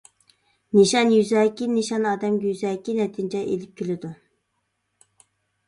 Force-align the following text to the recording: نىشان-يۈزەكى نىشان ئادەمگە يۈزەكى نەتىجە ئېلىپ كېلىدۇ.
نىشان-يۈزەكى 0.77 1.67
نىشان 1.73 2.09
ئادەمگە 2.13 2.49
يۈزەكى 2.55 2.97
نەتىجە 3.03 3.45
ئېلىپ 3.53 3.79
كېلىدۇ. 3.83 4.15